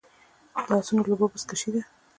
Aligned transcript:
د 0.67 0.69
اسونو 0.79 1.01
لوبه 1.09 1.25
بزکشي 1.33 1.69
ده 1.73 1.81